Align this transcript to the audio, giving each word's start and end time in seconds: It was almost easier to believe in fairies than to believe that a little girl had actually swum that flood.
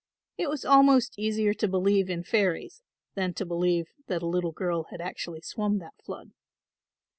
It 0.35 0.49
was 0.49 0.65
almost 0.65 1.19
easier 1.19 1.53
to 1.53 1.67
believe 1.67 2.09
in 2.09 2.23
fairies 2.23 2.81
than 3.13 3.35
to 3.35 3.45
believe 3.45 3.85
that 4.07 4.23
a 4.23 4.27
little 4.27 4.49
girl 4.51 4.85
had 4.85 4.99
actually 4.99 5.41
swum 5.41 5.77
that 5.77 5.93
flood. 6.03 6.31